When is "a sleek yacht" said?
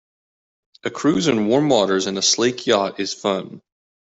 2.17-2.99